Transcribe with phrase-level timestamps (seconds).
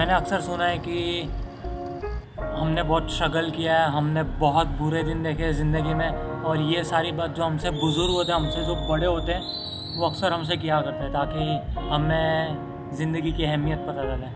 [0.00, 1.00] मैंने अक्सर सुना है कि
[2.40, 6.10] हमने बहुत स्ट्रगल किया है, हमने बहुत बुरे दिन देखे ज़िंदगी में,
[6.42, 9.42] और ये सारी बात जो हमसे बुज़ुर्ग होते हैं, हमसे जो बड़े होते हैं,
[9.98, 14.32] वो अक्सर हमसे किया करते हैं ताकि हमें ज़िंदगी की अहमियत पता चले।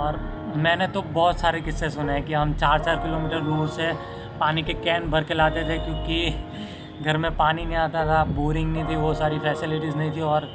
[0.00, 0.18] और
[0.56, 3.92] मैंने तो बहुत सारे किस्से सुने हैं कि हम चार चार किलोमीटर दूर से
[4.40, 8.72] पानी के कैन भर के लाते थे क्योंकि घर में पानी नहीं आता था, बोरिंग
[8.72, 10.48] नहीं थी, वो सारी फैसिलिटीज़ नहीं थी, और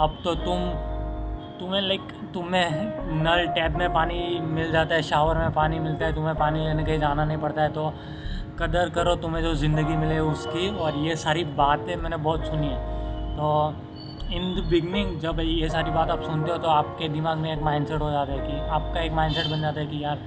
[0.00, 0.90] अब तो तुम
[1.62, 2.00] तुम्हें लाइक
[2.34, 2.70] तुम्हें
[3.22, 6.84] नल टैप में पानी मिल जाता है शावर में पानी मिलता है, तुम्हें पानी लेने
[6.84, 7.92] कहीं जाना नहीं पड़ता है तो
[8.60, 12.78] कदर करो तुम्हें जो ज़िंदगी मिले उसकी। और ये सारी बातें मैंने बहुत सुनी है।
[13.36, 13.52] तो
[14.32, 17.62] इन द बिगनिंग जब ये सारी बात आप सुनते हो तो आपके दिमाग में एक
[17.62, 20.18] माइंडसेट हो जाता है कि, आपका एक माइंडसेट बन जाता है कि यार,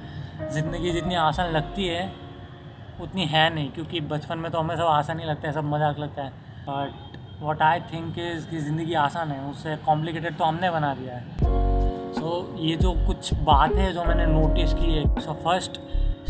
[0.52, 2.12] ज़िंदगी जितनी आसान लगती है,
[3.02, 5.99] उतनी है नहीं। क्योंकि बचपन में तो हमें सब आसान ही लगता है, सब मज़ाक
[5.99, 6.31] लगता है।
[6.70, 11.16] But what I think is कि ज़िंदगी आसान है उससे कॉम्प्लिकेटेड तो हमने बना दिया
[11.16, 11.23] है।
[12.13, 15.79] सो so, ये जो कुछ बात है जो मैंने नोटिस की है सो फ़र्स्ट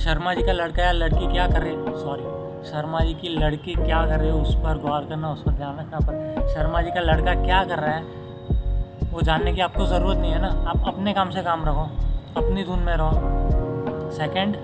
[0.04, 2.24] शर्मा जी का लड़का या लड़की क्या कर रहे सॉरी
[2.70, 5.78] शर्मा जी की लड़की क्या कर रही है उस पर गौर करना उस पर ध्यान
[5.80, 8.04] रखना। पर शर्मा जी का लड़का क्या कर रहा है
[9.12, 11.88] वो जानने की आपको ज़रूरत नहीं है ना। आप अपने काम से काम रखो
[12.42, 14.58] अपनी धुन में रहो। सेकंड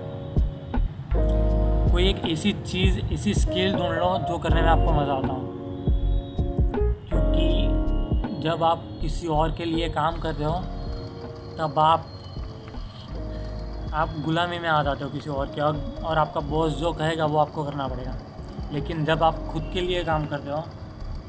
[1.92, 5.40] कोई एक ऐसी चीज़ ऐसी स्किल ढूंढ लो जो करने में आपको मज़ा आता हो।
[8.42, 10.54] जब आप किसी और के लिए काम करते हो
[11.58, 12.06] तब आप
[13.94, 17.26] आप गुलामी में आ जाते हो किसी और के और, और आपका बॉस जो कहेगा
[17.26, 18.14] वो आपको करना पड़ेगा।
[18.72, 20.60] लेकिन जब आप खुद के लिए काम करते हो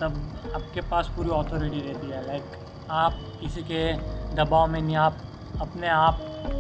[0.02, 2.44] तब आपके पास पूरी अथॉरिटी रहती है। लाइक
[2.92, 3.94] आप किसी के
[4.36, 5.18] दबाव में नहीं आप
[5.62, 6.20] अपने आप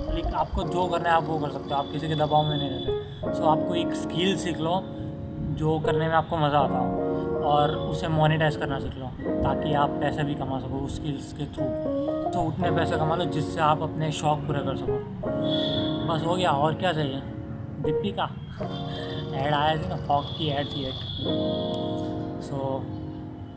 [0.09, 2.57] लाइक आपको जो करना है आप वो कर सकते हो। आप किसी के दबाव में
[2.57, 4.81] नहीं रहते। सो so, आपको एक स्किल सीख लो
[5.57, 9.08] जो करने में आपको मज़ा आता हो। और उसे मोनिटाइज करना सीख लो,
[9.44, 11.66] ताकि आप पैसे भी कमा सको उस स्किल्स के थ्रू
[12.31, 14.97] तो उतने पैसे कमा लो जिससे आप अपने शौक़ पूरे कर सको।
[16.08, 17.21] बस हो गया, और क्या चाहिए?
[17.81, 18.30] दीपिका।
[19.36, 20.99] ऐड आया थी ना फॉक की ऐड थी एक।
[22.43, 22.83] सो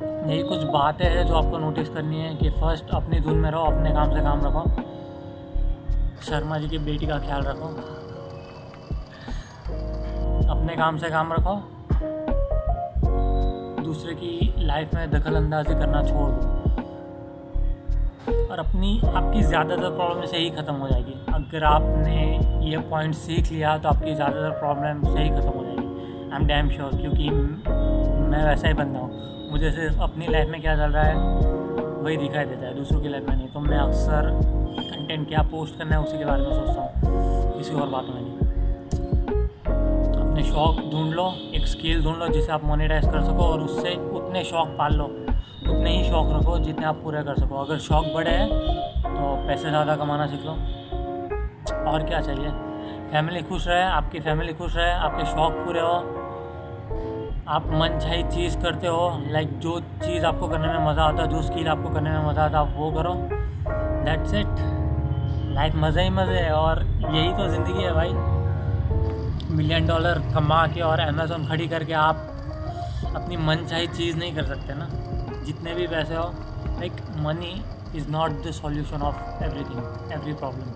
[0.03, 3.65] यही कुछ बातें हैं जो आपको नोटिस करनी है कि फ़र्स्ट अपनी धुन में रहो,
[3.65, 4.65] अपने काम से काम रखो।
[6.23, 7.69] शर्मा जी की बेटी का ख्याल रखो।
[10.51, 11.55] अपने काम से काम रखो।
[13.97, 16.49] दूसरे की लाइफ में दखल अंदाजी करना छोड़ दो।
[18.47, 22.17] और अपनी, आपकी ज़्यादातर प्रॉब्लम से ही ख़त्म हो जाएगी। अगर आपने
[22.67, 26.47] ये पॉइंट सीख लिया तो आपकी ज़्यादातर प्रॉब्लम से ही ख़त्म हो जाएगी। आई एम
[26.47, 30.93] डैम श्योर क्योंकि मैं वैसा ही बंदा हूँ। मुझे सिर्फ़ अपनी लाइफ में क्या चल
[30.93, 31.17] रहा है,
[32.03, 35.79] वही दिखाई देता है, दूसरों की लाइफ में नहीं। तो मैं अक्सर कंटेंट क्या पोस्ट
[35.79, 38.46] करना है, उसी के बारे में सोचता हूँ। किसी और बात में नहीं।
[40.37, 41.25] अपने शौक़ ढूंढ लो,
[41.57, 45.05] एक स्किल ढूंढ लो जिसे आप मोनिटाइज कर सको और उससे उतने शौक़ पाल लो।
[45.05, 48.49] उतने ही शौक़ रखो जितने आप पूरे कर सको। अगर शौक़ बड़े हैं
[49.05, 50.53] तो पैसे ज़्यादा कमाना सीख लो।
[51.91, 52.51] और क्या चाहिए?
[53.13, 55.97] फैमिली खुश रहे, आपकी फैमिली खुश रहे, आपके शौक़ पूरे हो।
[57.49, 61.29] आप मन चाही चीज़ करते हो लाइक जो चीज़ आपको करने में मज़ा आता है
[61.31, 63.15] जो स्किल आपको करने में मज़ा आता है आप वो करो।
[64.05, 64.65] दैट्स इट
[65.57, 68.36] लाइफ मज़े ही मज़े है और यही तो ज़िंदगी है भाई।
[69.57, 72.17] मिलियन डॉलर कमा के और अमेज़ोन खड़ी करके आप
[73.17, 74.89] अपनी मन चाही चीज़ नहीं कर सकते ना।
[75.45, 76.25] जितने भी पैसे हो
[76.81, 76.93] like
[77.27, 77.53] money
[77.97, 80.69] is not the solution of everything every problem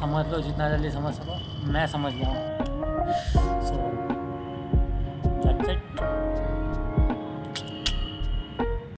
[0.00, 1.36] समझ लो, जितना जल्दी समझ सको,
[1.72, 2.38] मैं समझ गया हूँ।
[3.68, 3.74] So
[5.44, 5.82] that's it